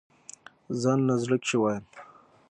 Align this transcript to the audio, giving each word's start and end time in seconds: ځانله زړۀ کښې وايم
ځانله 0.81 1.15
زړۀ 1.23 1.37
کښې 1.43 1.57
وايم 1.59 1.85